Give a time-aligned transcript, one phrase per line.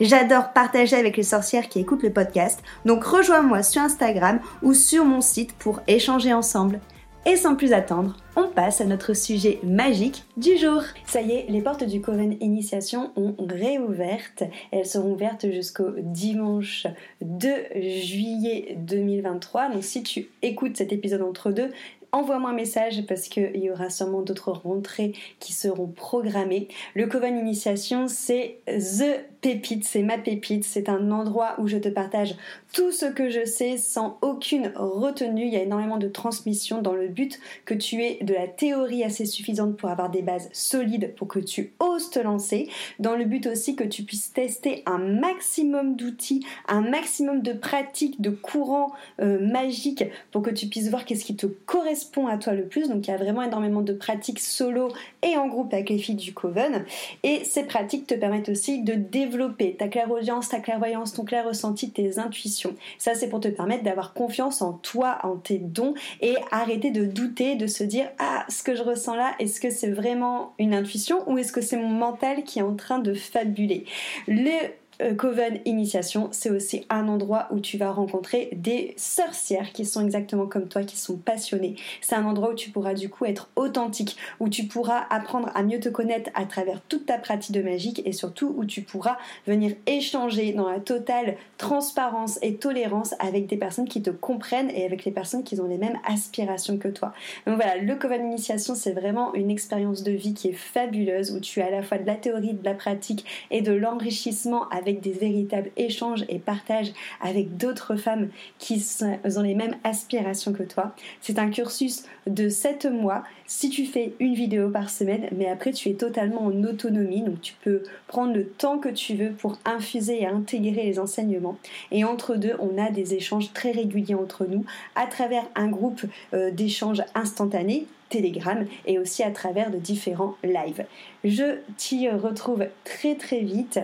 [0.00, 5.04] J'adore partager avec les sorcières qui écoutent le podcast, donc rejoins-moi sur Instagram ou sur
[5.04, 6.80] mon site pour échanger ensemble.
[7.26, 10.82] Et sans plus attendre, on passe à notre sujet magique du jour.
[11.06, 14.42] Ça y est, les portes du Coven Initiation ont réouvertes.
[14.72, 16.86] Elles seront ouvertes jusqu'au dimanche
[17.22, 17.48] 2
[17.80, 19.70] juillet 2023.
[19.70, 21.70] Donc si tu écoutes cet épisode entre deux,
[22.12, 26.68] envoie-moi un message parce qu'il y aura sûrement d'autres rentrées qui seront programmées.
[26.94, 31.90] Le Coven Initiation, c'est The pépite, c'est ma pépite, c'est un endroit où je te
[31.90, 32.34] partage
[32.72, 35.44] tout ce que je sais sans aucune retenue.
[35.44, 39.04] Il y a énormément de transmission dans le but que tu aies de la théorie
[39.04, 42.70] assez suffisante pour avoir des bases solides pour que tu oses te lancer.
[43.00, 48.22] Dans le but aussi que tu puisses tester un maximum d'outils, un maximum de pratiques,
[48.22, 52.54] de courants euh, magiques pour que tu puisses voir qu'est-ce qui te correspond à toi
[52.54, 52.88] le plus.
[52.88, 54.88] Donc il y a vraiment énormément de pratiques solo
[55.20, 56.86] et en groupe avec les filles du Coven.
[57.22, 59.33] Et ces pratiques te permettent aussi de développer
[59.78, 62.74] ta clairaudience, ta clairvoyance, ton clair ressenti, tes intuitions.
[62.98, 67.04] Ça, c'est pour te permettre d'avoir confiance en toi, en tes dons et arrêter de
[67.04, 70.74] douter, de se dire Ah, ce que je ressens là, est-ce que c'est vraiment une
[70.74, 73.84] intuition ou est-ce que c'est mon mental qui est en train de fabuler?
[74.26, 74.70] Le
[75.12, 80.46] Coven Initiation, c'est aussi un endroit où tu vas rencontrer des sorcières qui sont exactement
[80.46, 81.76] comme toi, qui sont passionnées.
[82.00, 85.62] C'est un endroit où tu pourras du coup être authentique, où tu pourras apprendre à
[85.62, 89.18] mieux te connaître à travers toute ta pratique de magique et surtout où tu pourras
[89.46, 94.84] venir échanger dans la totale transparence et tolérance avec des personnes qui te comprennent et
[94.84, 97.12] avec les personnes qui ont les mêmes aspirations que toi.
[97.46, 101.40] Donc voilà, le Coven Initiation, c'est vraiment une expérience de vie qui est fabuleuse où
[101.40, 104.93] tu as à la fois de la théorie, de la pratique et de l'enrichissement avec
[105.00, 108.28] des véritables échanges et partages avec d'autres femmes
[108.58, 110.94] qui ont les mêmes aspirations que toi.
[111.20, 115.72] C'est un cursus de 7 mois si tu fais une vidéo par semaine, mais après
[115.72, 119.58] tu es totalement en autonomie, donc tu peux prendre le temps que tu veux pour
[119.64, 121.58] infuser et intégrer les enseignements.
[121.90, 126.02] Et entre deux, on a des échanges très réguliers entre nous à travers un groupe
[126.32, 130.84] euh, d'échanges instantanés Telegram et aussi à travers de différents lives.
[131.24, 133.80] Je t'y retrouve très très vite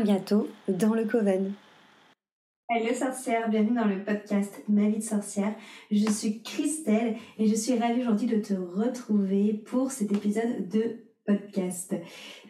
[0.00, 1.52] bientôt dans le Coven.
[2.70, 5.54] Hello sorcière, bienvenue dans le podcast Ma vie de sorcière.
[5.90, 11.11] Je suis Christelle et je suis ravie aujourd'hui de te retrouver pour cet épisode de
[11.26, 11.94] podcast.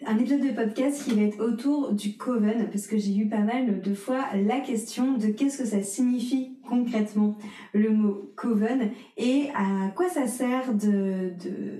[0.06, 3.41] Un épisode de podcast qui va être autour du coven parce que j'ai eu pas
[3.41, 7.37] mal de fois la question de qu'est-ce que ça signifie concrètement
[7.75, 10.72] le mot coven et à quoi ça sert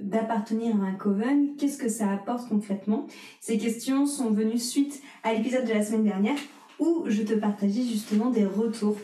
[0.03, 3.07] d'appartenir à un coven, qu'est-ce que ça apporte concrètement.
[3.41, 6.39] Ces questions sont venues suite à l'épisode de la semaine dernière
[6.79, 8.99] où je te partageais justement des retours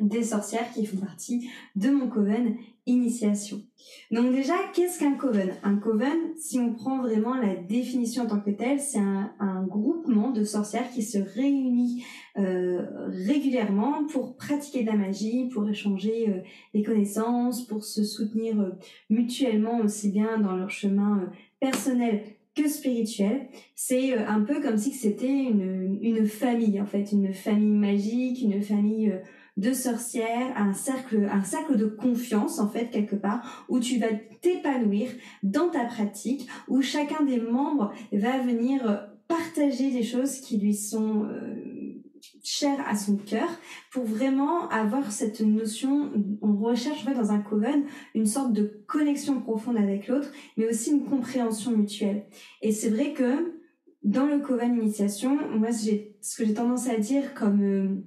[0.00, 2.56] des sorcières qui font partie de mon coven
[2.88, 3.62] initiation.
[4.10, 5.50] Donc déjà, qu'est-ce qu'un coven?
[5.62, 9.32] Un coven, si on prend vraiment la définition en tant que telle, c'est un,
[9.68, 12.02] groupement de sorcières qui se réunit
[12.38, 16.40] euh, régulièrement pour pratiquer de la magie, pour échanger euh,
[16.72, 18.70] des connaissances, pour se soutenir euh,
[19.10, 22.22] mutuellement aussi bien dans leur chemin personnel
[22.54, 23.48] que spirituel.
[23.74, 28.62] C'est un peu comme si c'était une, une famille en fait, une famille magique, une
[28.62, 29.12] famille
[29.58, 34.12] de sorcières, un cercle, un cercle de confiance en fait quelque part où tu vas
[34.40, 35.10] t'épanouir
[35.42, 41.24] dans ta pratique, où chacun des membres va venir partager des choses qui lui sont
[41.24, 42.02] euh,
[42.42, 43.48] chères à son cœur
[43.92, 47.84] pour vraiment avoir cette notion, on recherche en fait dans un coven
[48.14, 52.26] une sorte de connexion profonde avec l'autre, mais aussi une compréhension mutuelle.
[52.62, 53.58] Et c'est vrai que
[54.02, 58.04] dans le coven initiation, moi ce que j'ai tendance à dire comme euh,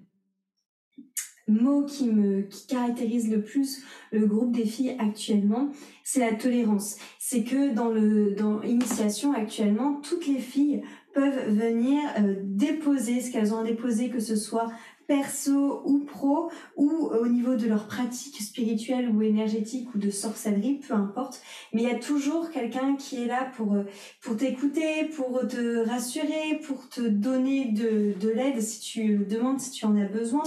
[1.48, 5.70] mot qui me qui caractérise le plus le groupe des filles actuellement,
[6.04, 6.98] c'est la tolérance.
[7.20, 10.82] C'est que dans le dans initiation actuellement, toutes les filles
[11.14, 12.00] peuvent venir
[12.44, 14.72] déposer ce qu'elles ont à déposer, que ce soit
[15.12, 20.80] perso ou pro, ou au niveau de leur pratique spirituelle ou énergétique ou de sorcellerie,
[20.88, 21.42] peu importe.
[21.74, 23.84] Mais il y a toujours quelqu'un qui est là pour, euh,
[24.22, 29.72] pour t'écouter, pour te rassurer, pour te donner de, de l'aide si tu demandes, si
[29.72, 30.44] tu en as besoin.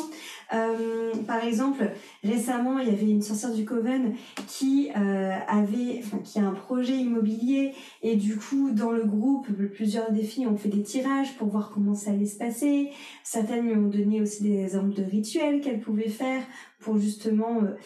[0.55, 1.91] Euh, par exemple,
[2.23, 4.15] récemment, il y avait une sorcière du Coven
[4.47, 7.73] qui euh, avait, enfin, qui a un projet immobilier
[8.03, 11.71] et du coup, dans le groupe, plusieurs des filles ont fait des tirages pour voir
[11.73, 12.91] comment ça allait se passer.
[13.25, 16.43] Certaines lui ont donné aussi des exemples de rituels qu'elle pouvait faire
[16.79, 17.77] pour justement euh,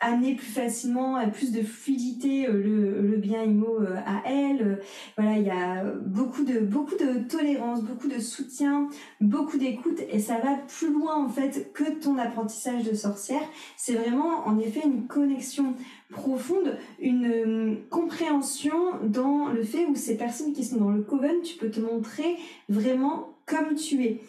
[0.00, 4.80] amener plus facilement à plus de fluidité euh, le, le bien IMO euh, à elle.
[5.16, 8.88] Voilà, il y a beaucoup de beaucoup de tolérance, beaucoup de soutien,
[9.20, 13.42] beaucoup d'écoute et ça va plus loin en fait que ton apprentissage de sorcière.
[13.76, 15.74] C'est vraiment en effet une connexion
[16.10, 21.56] profonde, une compréhension dans le fait où ces personnes qui sont dans le coven, tu
[21.56, 22.36] peux te montrer
[22.68, 24.20] vraiment comme tu es.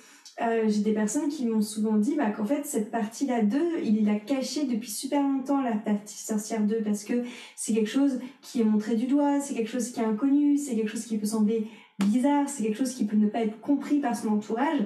[0.42, 4.06] Euh, j'ai des personnes qui m'ont souvent dit bah, qu'en fait cette partie-là 2, il
[4.06, 7.24] l'a cachée depuis super longtemps, la partie sorcière 2, parce que
[7.56, 10.76] c'est quelque chose qui est montré du doigt, c'est quelque chose qui est inconnu, c'est
[10.76, 11.68] quelque chose qui peut sembler
[12.00, 14.82] bizarre, c'est quelque chose qui peut ne pas être compris par son entourage.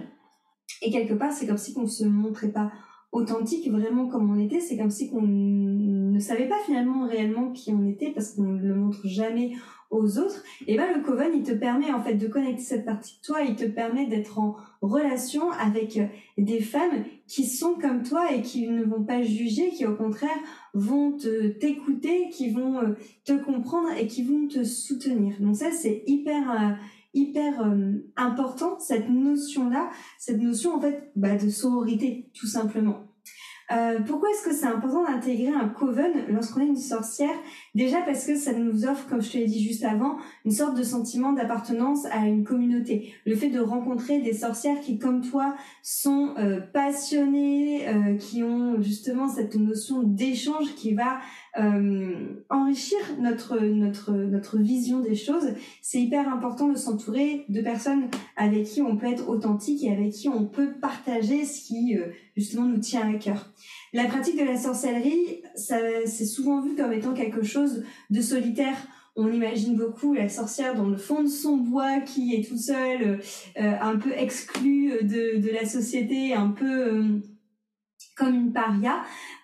[0.84, 2.72] Et quelque part, c'est comme si on ne se montrait pas
[3.12, 7.72] authentique vraiment comme on était, c'est comme si qu'on ne savait pas finalement réellement qui
[7.72, 9.54] on était parce qu'on ne le montre jamais
[9.90, 13.18] aux autres, et ben le Coven il te permet en fait de connecter cette partie
[13.20, 16.06] de toi, il te permet d'être en relation avec euh,
[16.38, 20.38] des femmes qui sont comme toi et qui ne vont pas juger, qui au contraire
[20.74, 22.94] vont te t'écouter, qui vont euh,
[23.26, 25.36] te comprendre et qui vont te soutenir.
[25.40, 26.74] Donc ça c'est hyper euh,
[27.16, 27.76] hyper
[28.16, 29.90] important cette notion là,
[30.20, 33.09] cette notion en fait bah, de sororité tout simplement.
[33.72, 37.36] Euh, pourquoi est-ce que c'est important d'intégrer un coven lorsqu'on est une sorcière?
[37.76, 40.76] Déjà parce que ça nous offre, comme je te l'ai dit juste avant, une sorte
[40.76, 43.14] de sentiment d'appartenance à une communauté.
[43.26, 48.82] Le fait de rencontrer des sorcières qui, comme toi, sont euh, passionnées, euh, qui ont
[48.82, 51.20] justement cette notion d'échange qui va
[51.58, 55.54] euh, enrichir notre notre notre vision des choses.
[55.82, 60.12] C'est hyper important de s'entourer de personnes avec qui on peut être authentique et avec
[60.12, 61.98] qui on peut partager ce qui
[62.36, 63.52] justement nous tient à cœur.
[63.94, 68.78] La pratique de la sorcellerie, c'est souvent vu comme étant quelque chose de solitaire.
[69.16, 73.20] On imagine beaucoup la sorcière dans le fond de son bois qui est toute seule,
[73.60, 77.20] euh, un peu exclue de, la société, un peu euh,
[78.16, 79.02] comme une paria.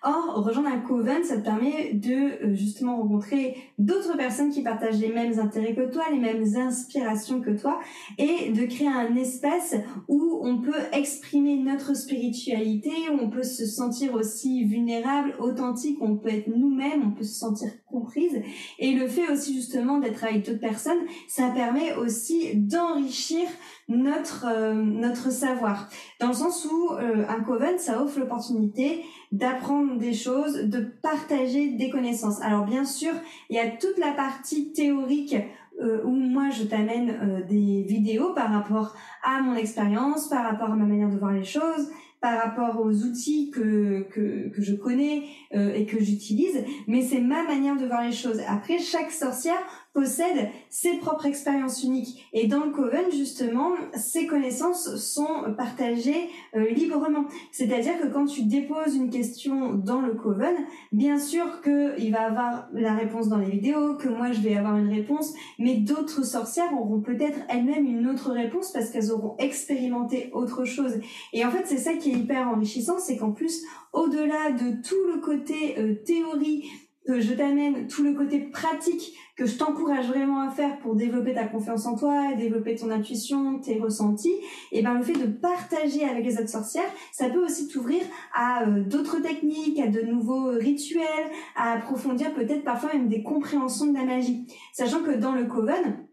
[0.08, 5.00] Or, rejoindre un coven, ça te permet de euh, justement rencontrer d'autres personnes qui partagent
[5.00, 7.80] les mêmes intérêts que toi, les mêmes inspirations que toi,
[8.16, 9.74] et de créer un espace
[10.06, 16.16] où on peut exprimer notre spiritualité, où on peut se sentir aussi vulnérable, authentique, on
[16.16, 18.40] peut être nous-mêmes, on peut se sentir comprise.
[18.78, 23.48] Et le fait aussi justement d'être avec d'autres personnes, ça permet aussi d'enrichir
[23.88, 25.88] notre euh, notre savoir
[26.20, 29.04] dans le sens où euh, un coven ça offre l'opportunité
[29.36, 33.12] d'apprendre des choses de partager des connaissances alors bien sûr
[33.50, 35.36] il y a toute la partie théorique
[35.80, 40.76] euh, où moi je t'amène des vidéos par rapport à mon expérience par rapport à
[40.76, 41.90] ma manière de voir les choses
[42.20, 47.44] par rapport aux outils que, que, que je connais et que j'utilise, mais c'est ma
[47.44, 48.40] manière de voir les choses.
[48.48, 49.58] Après, chaque sorcière
[49.96, 52.28] possède ses propres expériences uniques.
[52.34, 57.24] Et dans le Coven, justement, ces connaissances sont partagées euh, librement.
[57.50, 60.54] C'est-à-dire que quand tu déposes une question dans le Coven,
[60.92, 64.76] bien sûr qu'il va avoir la réponse dans les vidéos, que moi je vais avoir
[64.76, 70.28] une réponse, mais d'autres sorcières auront peut-être elles-mêmes une autre réponse parce qu'elles auront expérimenté
[70.34, 71.00] autre chose.
[71.32, 73.62] Et en fait, c'est ça qui est hyper enrichissant, c'est qu'en plus,
[73.94, 76.68] au-delà de tout le côté euh, théorie,
[77.06, 81.34] que je t'amène tout le côté pratique que je t'encourage vraiment à faire pour développer
[81.34, 84.34] ta confiance en toi, développer ton intuition, tes ressentis,
[84.72, 88.00] et ben le fait de partager avec les autres sorcières, ça peut aussi t'ouvrir
[88.34, 93.86] à euh, d'autres techniques, à de nouveaux rituels, à approfondir peut-être parfois même des compréhensions
[93.86, 94.46] de la magie.
[94.72, 96.05] Sachant que dans le coven,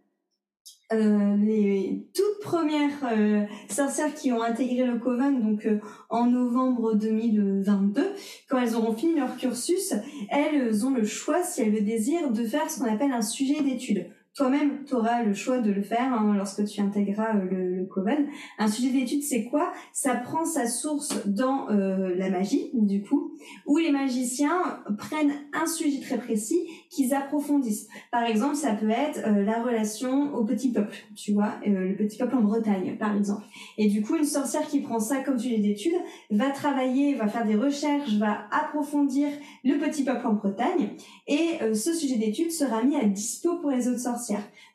[0.94, 6.96] euh, les toutes premières euh, sorcières qui ont intégré le Coven, donc euh, en novembre
[6.96, 8.14] 2022,
[8.50, 9.94] quand elles auront fini leur cursus,
[10.30, 13.62] elles ont le choix, si elles le désirent, de faire ce qu'on appelle un sujet
[13.62, 14.08] d'étude.
[14.36, 18.28] Toi-même, tu auras le choix de le faire hein, lorsque tu intégreras le, le Coven.
[18.58, 19.72] Un sujet d'étude, c'est quoi?
[19.92, 23.34] Ça prend sa source dans la magie, du coup,
[23.68, 26.60] où les magiciens prennent un sujet très précis
[26.90, 27.88] qu'ils approfondissent.
[28.12, 31.96] Par exemple, ça peut être euh, la relation au petit peuple, tu vois, euh, le
[31.96, 33.46] petit peuple en Bretagne, par exemple.
[33.78, 35.94] Et du coup, une sorcière qui prend ça comme sujet d'étude
[36.32, 39.30] va travailler, va faire des recherches, va approfondir
[39.64, 40.92] le petit peuple en Bretagne,
[41.28, 44.23] et euh, ce sujet d'étude sera mis à dispo pour les autres sorcières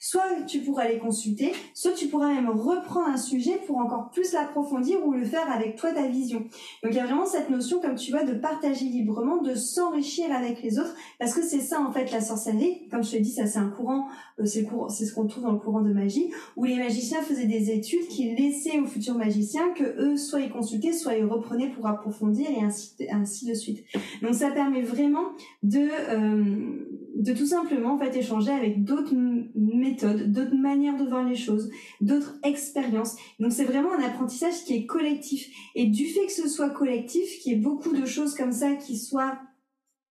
[0.00, 4.32] Soit tu pourras les consulter, soit tu pourras même reprendre un sujet pour encore plus
[4.32, 6.40] l'approfondir ou le faire avec toi ta vision.
[6.82, 10.32] Donc il y a vraiment cette notion, comme tu vois, de partager librement, de s'enrichir
[10.32, 12.88] avec les autres, parce que c'est ça en fait la sorcellerie.
[12.90, 14.06] Comme je te dis, ça c'est un courant,
[14.38, 17.46] euh, c'est c'est ce qu'on trouve dans le courant de magie, où les magiciens faisaient
[17.46, 21.70] des études qui laissaient aux futurs magiciens que eux soit ils consultaient, soit ils reprenaient
[21.70, 23.84] pour approfondir et ainsi, ainsi de suite.
[24.22, 25.24] Donc ça permet vraiment
[25.62, 29.14] de euh, de tout simplement en fait échanger avec d'autres
[29.54, 31.70] méthodes, d'autres manières de voir les choses,
[32.00, 33.16] d'autres expériences.
[33.40, 37.40] Donc c'est vraiment un apprentissage qui est collectif et du fait que ce soit collectif,
[37.40, 39.38] qu'il y ait beaucoup de choses comme ça qui soient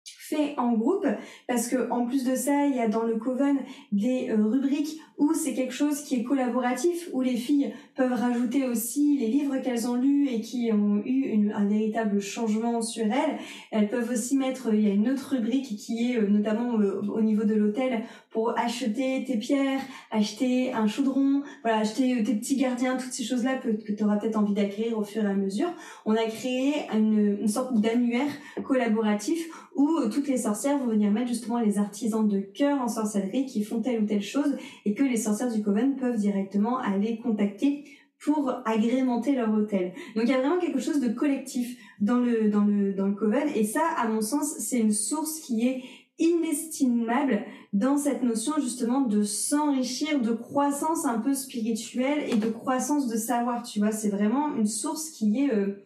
[0.06, 1.06] fait en groupe
[1.48, 3.58] parce que en plus de ça il y a dans le coven
[3.92, 8.66] des euh, rubriques où c'est quelque chose qui est collaboratif où les filles peuvent rajouter
[8.66, 13.38] aussi les livres qu'elles ont lus et qui ont eu un véritable changement sur elles.
[13.72, 17.02] Elles peuvent aussi mettre il y a une autre rubrique qui est euh, notamment euh,
[17.02, 22.56] au niveau de l'hôtel pour acheter tes pierres acheter un chaudron voilà acheter tes petits
[22.56, 25.34] gardiens toutes ces choses là que, tu auras peut-être envie d'acquérir au fur et à
[25.34, 25.72] mesure.
[26.06, 28.32] On a créé une, une sorte d'annuaire
[28.64, 32.88] collaboratif où euh, toutes les sorcières vont venir mettre justement les artisans de cœur en
[32.88, 37.20] sorcellerie qui font telle ou telle chose et les sorcières du Coven peuvent directement aller
[37.20, 37.86] contacter
[38.24, 39.94] pour agrémenter leur hôtel.
[40.16, 43.16] Donc il y a vraiment quelque chose de collectif dans le dans le dans le
[43.16, 43.50] Coven.
[43.56, 45.84] Et ça à mon sens c'est une source qui est
[46.20, 47.44] inestimable
[47.74, 53.18] dans cette notion justement de s'enrichir de croissance un peu spirituelle et de croissance de
[53.18, 53.64] savoir.
[53.64, 55.84] Tu vois c'est vraiment une source qui est euh,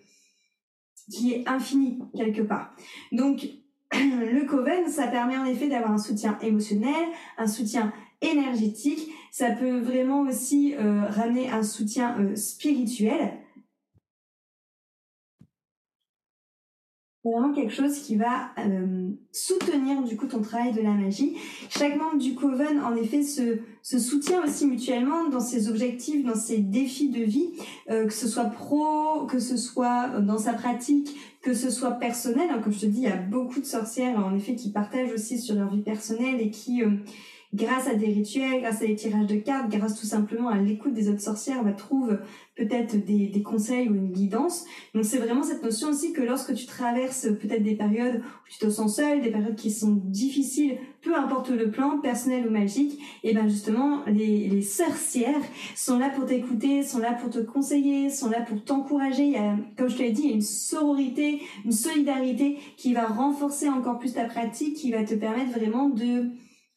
[1.12, 2.76] qui est infinie quelque part.
[3.12, 3.48] Donc
[3.94, 7.08] le coven, ça permet en effet d'avoir un soutien émotionnel,
[7.38, 9.10] un soutien énergétique.
[9.32, 13.34] Ça peut vraiment aussi euh, ramener un soutien euh, spirituel.
[17.24, 21.36] vraiment quelque chose qui va euh, soutenir du coup ton travail de la magie.
[21.70, 26.60] Chaque membre du coven en effet se, soutient aussi mutuellement dans ses objectifs, dans ses
[26.60, 27.50] défis de vie,
[27.90, 32.74] que ce soit pro, que ce soit dans sa pratique, que ce soit personnel, comme
[32.74, 35.56] je te dis, il y a beaucoup de sorcières en effet qui partagent aussi sur
[35.56, 36.90] leur vie personnelle et qui, euh,
[37.54, 40.94] grâce à des rituels, grâce à des tirages de cartes, grâce tout simplement à l'écoute
[40.94, 42.20] des autres sorcières, bah, trouvent
[42.56, 44.66] peut-être des, des, conseils ou une guidance.
[44.94, 48.58] Donc c'est vraiment cette notion aussi que lorsque tu traverses peut-être des périodes où tu
[48.58, 53.00] te sens seul, des périodes qui sont difficiles, peu importe le plan, personnel ou magique,
[53.24, 55.42] et ben justement les, les sorcières
[55.76, 59.24] sont là pour t'écouter, sont là pour te conseiller, sont là pour t'encourager.
[59.24, 63.70] Il y a, comme je te l'ai dit, une sororité, une solidarité qui va renforcer
[63.70, 66.26] encore plus ta pratique, qui va te permettre vraiment de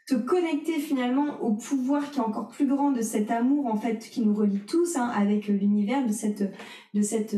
[0.07, 3.99] te connecter finalement au pouvoir qui est encore plus grand de cet amour en fait
[3.99, 6.42] qui nous relie tous hein, avec l'univers de cette
[6.95, 7.37] de cette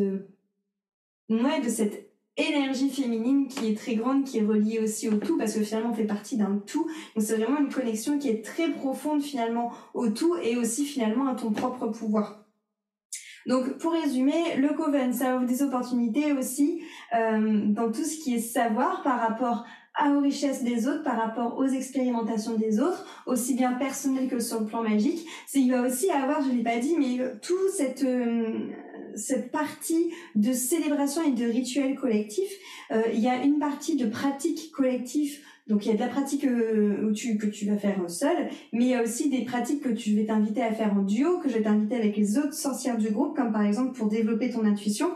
[1.29, 5.37] ouais de cette énergie féminine qui est très grande qui est reliée aussi au tout
[5.37, 6.87] parce que finalement on fait partie d'un tout.
[7.15, 11.27] Donc c'est vraiment une connexion qui est très profonde finalement au tout et aussi finalement
[11.27, 12.43] à ton propre pouvoir.
[13.47, 16.83] Donc pour résumer, le Coven, ça offre des opportunités aussi
[17.15, 19.65] euh, dans tout ce qui est savoir par rapport
[20.01, 24.61] aux richesses des autres par rapport aux expérimentations des autres, aussi bien personnelles que sur
[24.61, 25.27] le plan magique.
[25.55, 28.71] Il va aussi avoir, je l'ai pas dit, mais euh, tout cette euh,
[29.15, 32.53] cette partie de célébration et de rituels collectifs.
[32.91, 36.09] Euh, il y a une partie de pratique collective donc il y a de la
[36.09, 39.81] pratique où tu, que tu vas faire seul, mais il y a aussi des pratiques
[39.81, 42.55] que tu vais t'inviter à faire en duo, que je vais t'inviter avec les autres
[42.55, 45.07] sorcières du groupe, comme par exemple pour développer ton intuition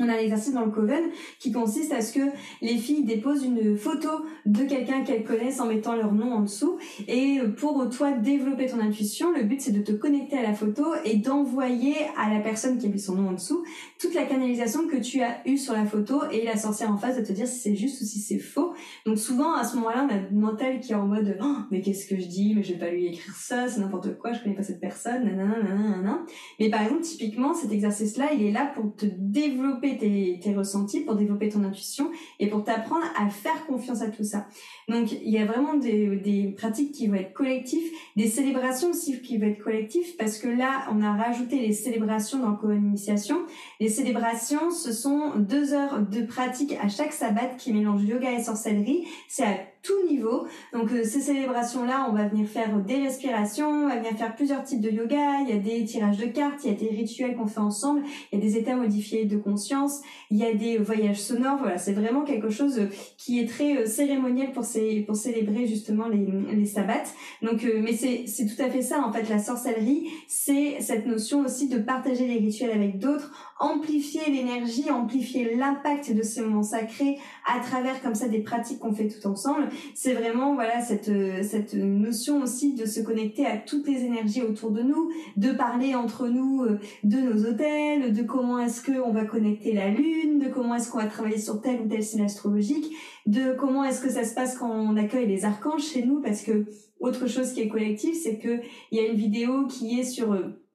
[0.00, 1.04] on a un exercice dans le Coven
[1.38, 2.20] qui consiste à ce que
[2.60, 4.08] les filles déposent une photo
[4.44, 6.78] de quelqu'un qu'elles connaissent en mettant leur nom en dessous.
[7.08, 10.84] Et pour toi développer ton intuition, le but c'est de te connecter à la photo
[11.04, 13.62] et d'envoyer à la personne qui a mis son nom en dessous
[13.98, 17.16] toute la canalisation que tu as eue sur la photo et la sorcière en face
[17.16, 18.74] de te dire si c'est juste ou si c'est faux.
[19.04, 21.80] Donc souvent à ce moment-là, on a une mental qui est en mode oh, mais
[21.80, 22.54] qu'est-ce que je dis?
[22.54, 25.24] Mais je vais pas lui écrire ça, c'est n'importe quoi, je connais pas cette personne,
[25.24, 26.24] nanana, nanana.
[26.60, 31.14] Mais par exemple, typiquement, cet exercice-là, il est là pour te développer tes, ressentis, pour
[31.14, 34.46] développer ton intuition et pour t'apprendre à faire confiance à tout ça.
[34.88, 39.20] Donc il y a vraiment des, des pratiques qui vont être collectives, des célébrations aussi
[39.20, 43.38] qui vont être collectives parce que là on a rajouté les célébrations dans le initiation.
[43.80, 48.42] Les célébrations ce sont deux heures de pratique à chaque sabbat qui mélange yoga et
[48.42, 49.04] sorcellerie.
[49.28, 50.46] C'est à tout niveau.
[50.72, 54.64] Donc euh, ces célébrations-là, on va venir faire des respirations, on va venir faire plusieurs
[54.64, 57.36] types de yoga, il y a des tirages de cartes, il y a des rituels
[57.36, 58.02] qu'on fait ensemble,
[58.32, 60.00] il y a des états modifiés de conscience,
[60.30, 62.80] il y a des voyages sonores, voilà, c'est vraiment quelque chose
[63.16, 66.96] qui est très euh, cérémoniel pour, ces, pour célébrer justement les, les sabbats.
[67.42, 71.40] Donc, euh, mais c'est tout à fait ça, en fait, la sorcellerie, c'est cette notion
[71.44, 77.18] aussi de partager les rituels avec d'autres, amplifier l'énergie, amplifier l'impact de ces moments sacrés
[77.46, 81.10] à travers comme ça des pratiques qu'on fait tout ensemble c'est vraiment voilà cette
[81.42, 85.94] cette notion aussi de se connecter à toutes les énergies autour de nous, de parler
[85.94, 90.38] entre nous euh, de nos hôtels, de comment est-ce que on va connecter la lune,
[90.38, 92.92] de comment est-ce qu'on va travailler sur tel ou tel signe astrologique,
[93.26, 96.42] de comment est-ce que ça se passe quand on accueille les archanges chez nous parce
[96.42, 96.66] que
[97.00, 100.32] autre chose qui est collective, c'est que il y a une vidéo qui est sur
[100.32, 100.65] euh,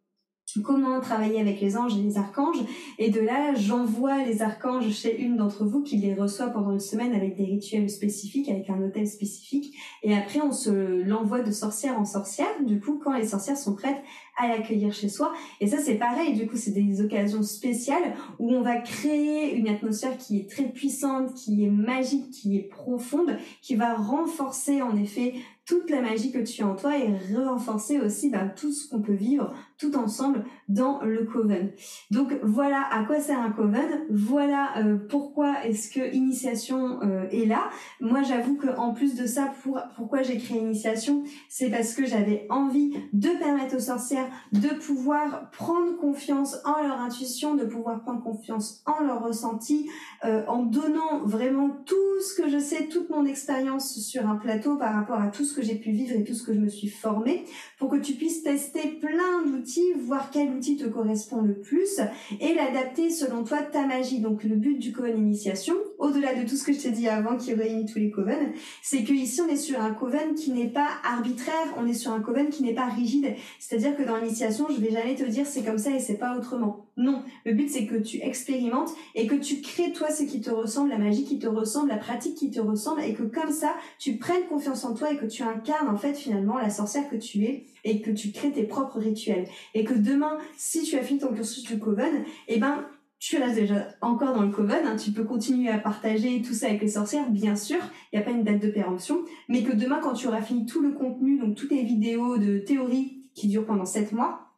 [0.60, 2.60] comment travailler avec les anges et les archanges.
[3.00, 6.80] Et de là, j'envoie les archanges chez une d'entre vous qui les reçoit pendant une
[6.80, 9.76] semaine avec des rituels spécifiques, avec un hôtel spécifique.
[10.04, 13.76] Et après, on se l'envoie de sorcière en sorcière, du coup, quand les sorcières sont
[13.76, 14.02] prêtes
[14.42, 15.34] à l'accueillir chez soi.
[15.60, 16.34] Et ça, c'est pareil.
[16.34, 20.66] Du coup, c'est des occasions spéciales où on va créer une atmosphère qui est très
[20.66, 25.34] puissante, qui est magique, qui est profonde, qui va renforcer, en effet,
[25.66, 29.02] toute la magie que tu as en toi et renforcer aussi bah, tout ce qu'on
[29.02, 31.72] peut vivre tout ensemble dans le coven.
[32.10, 37.46] Donc voilà à quoi sert un coven, voilà euh, pourquoi est-ce que initiation euh, est
[37.46, 37.70] là.
[38.00, 42.06] Moi j'avoue que en plus de ça, pour, pourquoi j'ai créé initiation, c'est parce que
[42.06, 48.02] j'avais envie de permettre aux sorcières de pouvoir prendre confiance en leur intuition, de pouvoir
[48.02, 49.90] prendre confiance en leur ressenti,
[50.26, 54.76] euh, en donnant vraiment tout ce que je sais, toute mon expérience sur un plateau
[54.78, 56.70] par rapport à tout ce que j'ai pu vivre et tout ce que je me
[56.70, 57.46] suis formée,
[57.78, 62.00] pour que tu puisses tester plein d'outils, voir quel outil te correspond le plus
[62.40, 64.20] et l'adapter selon toi ta magie.
[64.20, 67.38] Donc le but du coven initiation, au-delà de tout ce que je t'ai dit avant
[67.38, 70.70] qui réunit tous les covens, c'est que ici on est sur un coven qui n'est
[70.70, 73.36] pas arbitraire, on est sur un coven qui n'est pas rigide.
[73.60, 76.36] C'est-à-dire que dans l'initiation, je vais jamais te dire c'est comme ça et c'est pas
[76.36, 76.88] autrement.
[76.98, 80.50] Non, le but c'est que tu expérimentes et que tu crées toi ce qui te
[80.50, 83.76] ressemble, la magie qui te ressemble, la pratique qui te ressemble et que comme ça,
[84.00, 87.16] tu prennes confiance en toi et que tu incarnes en fait finalement la sorcière que
[87.16, 89.48] tu es et que tu crées tes propres rituels.
[89.74, 92.86] Et que demain, si tu as fini ton cursus du Coven, eh ben,
[93.22, 96.66] tu restes déjà encore dans le Coven, hein, tu peux continuer à partager tout ça
[96.66, 97.78] avec les sorcières, bien sûr,
[98.12, 100.66] il n'y a pas une date de péremption, mais que demain, quand tu auras fini
[100.66, 104.51] tout le contenu, donc toutes les vidéos de théorie qui durent pendant 7 mois,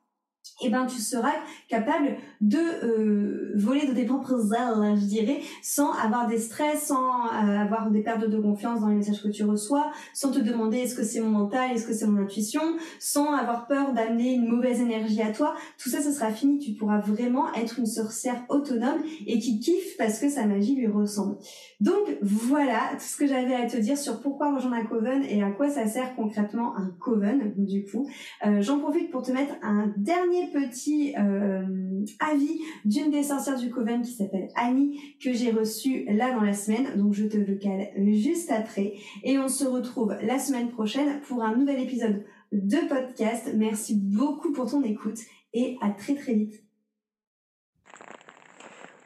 [0.62, 1.34] eh ben tu seras
[1.68, 7.26] capable de euh, voler de tes propres ailes, je dirais, sans avoir des stress, sans
[7.26, 10.80] euh, avoir des pertes de confiance dans les messages que tu reçois, sans te demander
[10.80, 12.62] est-ce que c'est mon mental, est-ce que c'est mon intuition,
[13.00, 15.56] sans avoir peur d'amener une mauvaise énergie à toi.
[15.78, 16.60] Tout ça, ce sera fini.
[16.60, 20.88] Tu pourras vraiment être une sorcière autonome et qui kiffe parce que sa magie lui
[20.88, 21.38] ressemble.
[21.80, 25.44] Donc voilà tout ce que j'avais à te dire sur pourquoi rejoindre un coven et
[25.44, 28.08] à quoi ça sert concrètement un coven du coup.
[28.46, 33.69] Euh, j'en profite pour te mettre un dernier petit euh, avis d'une des sorcières du
[33.69, 36.97] coven qui s'appelle Annie que j'ai reçu là dans la semaine.
[36.97, 41.43] Donc je te le cale juste après et on se retrouve la semaine prochaine pour
[41.43, 43.51] un nouvel épisode de podcast.
[43.56, 45.19] Merci beaucoup pour ton écoute
[45.53, 46.63] et à très très vite.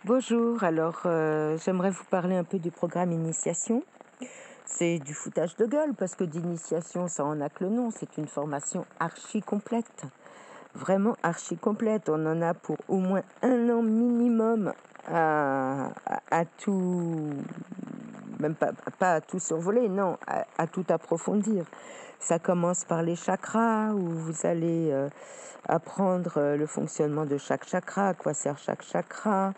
[0.06, 3.84] Bonjour, alors euh, j'aimerais vous parler un peu du programme Initiation.
[4.66, 8.18] C'est du foutage de gueule parce que d'initiation, ça en a que le nom, c'est
[8.18, 10.06] une formation archi complète.
[10.78, 12.08] Vraiment archi complète.
[12.08, 14.74] On en a pour au moins un an minimum
[15.12, 15.90] à,
[16.60, 17.32] tout,
[18.40, 21.66] même pas, pas à tout survoler, non, à, tout approfondir.
[22.20, 25.10] Ça commence par les chakras où vous allez euh,
[25.68, 29.54] apprendre euh, le fonctionnement de chaque chakra, à quoi sert chaque chakra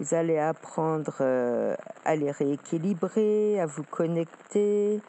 [0.00, 5.00] vous allez apprendre euh, à les rééquilibrer, à vous connecter.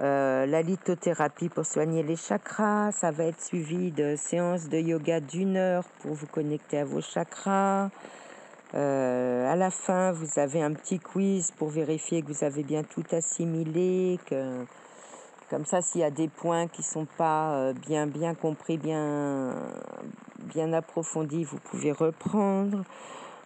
[0.00, 5.20] Euh, la lithothérapie pour soigner les chakras, ça va être suivi de séances de yoga
[5.20, 7.90] d'une heure pour vous connecter à vos chakras.
[8.72, 12.82] Euh, à la fin, vous avez un petit quiz pour vérifier que vous avez bien
[12.82, 14.64] tout assimilé, que
[15.50, 19.52] comme ça, s'il y a des points qui sont pas bien bien compris, bien
[20.72, 22.84] approfondis, vous pouvez reprendre.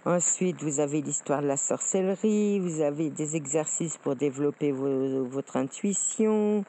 [0.06, 6.64] Ensuite, vous avez l'histoire de la sorcellerie, vous avez des exercices pour développer votre intuition,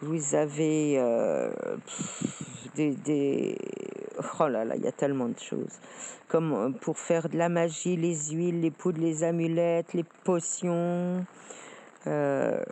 [0.00, 1.50] vous avez euh,
[2.74, 3.58] des,
[4.40, 5.78] Oh là là, il y a tellement de choses.
[6.28, 11.24] Comme euh, pour faire de la magie, les huiles, les poudres, les amulettes, les potions.
[12.06, 12.62] Euh,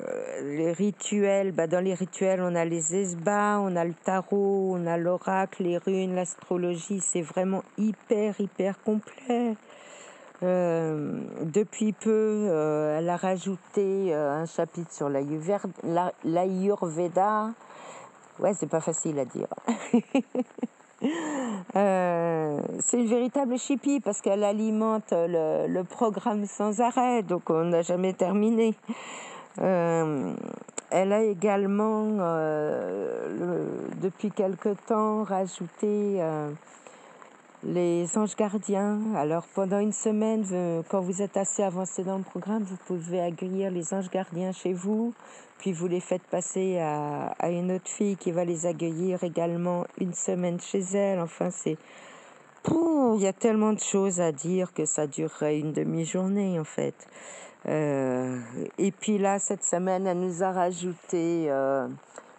[0.43, 4.87] les rituels, bah dans les rituels, on a les esbats, on a le tarot, on
[4.87, 7.01] a l'oracle, les runes, l'astrologie.
[7.01, 9.55] C'est vraiment hyper, hyper complet.
[10.43, 15.09] Euh, depuis peu, euh, elle a rajouté euh, un chapitre sur
[16.25, 17.51] l'Ayurveda.
[18.41, 19.47] Ouais, c'est pas facile à dire.
[21.73, 28.13] c'est une véritable chipie parce qu'elle alimente le, programme sans arrêt, donc on n'a jamais
[28.13, 28.75] terminé.
[29.59, 30.35] elle
[30.91, 32.07] a également,
[34.01, 36.21] depuis quelque temps, rajouté
[37.64, 39.01] les anges gardiens.
[39.16, 40.44] Alors pendant une semaine,
[40.88, 44.72] quand vous êtes assez avancé dans le programme, vous pouvez accueillir les anges gardiens chez
[44.72, 45.14] vous,
[45.59, 49.85] puis vous les faites passer à, à une autre fille qui va les accueillir également
[49.98, 51.20] une semaine chez elle.
[51.20, 51.77] Enfin, c'est...
[52.64, 56.94] Il y a tellement de choses à dire que ça durerait une demi-journée en fait.
[57.66, 58.40] Euh,
[58.79, 61.88] et puis là, cette semaine, elle nous a rajouté euh,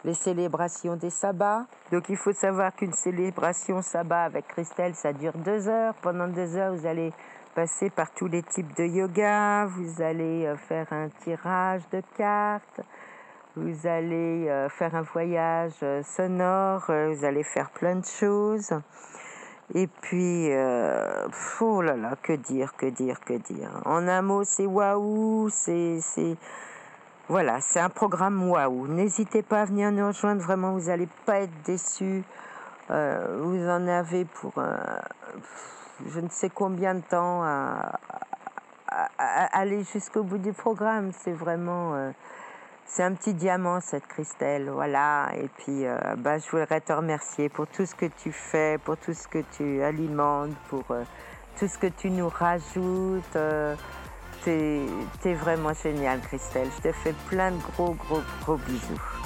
[0.06, 1.66] les célébrations des sabbats.
[1.92, 5.94] Donc il faut savoir qu'une célébration sabbat avec Christelle, ça dure deux heures.
[6.02, 7.14] Pendant deux heures, vous allez
[7.56, 12.82] passer par tous les types de yoga, vous allez euh, faire un tirage de cartes,
[13.56, 18.74] vous allez faire un voyage sonore, vous allez faire plein de choses.
[19.76, 21.28] Et puis, euh,
[21.62, 23.70] oh là là, que dire, que dire, que dire.
[23.86, 26.00] En un mot, c'est waouh, c'est,
[27.30, 28.88] voilà, c'est un programme waouh.
[28.88, 32.24] N'hésitez pas à venir nous rejoindre, vraiment, vous n'allez pas être déçus.
[32.92, 34.54] Euh, vous en avez pour
[36.10, 38.00] je ne sais combien de temps à,
[38.88, 41.12] aller jusqu'au bout du programme.
[41.14, 41.96] C'est vraiment.
[41.96, 42.12] Euh,
[43.00, 45.32] un petit diamant cette Christelle, voilà.
[45.36, 48.98] Et puis, euh, bah, je voudrais te remercier pour tout ce que tu fais, pour
[48.98, 51.04] tout ce que tu alimentes, pour euh,
[51.58, 53.36] tout ce que tu nous rajoutes.
[54.44, 54.86] T'es
[55.26, 56.70] es vraiment génial, Christelle.
[56.78, 59.23] Je te fais plein de gros, gros, gros bisous.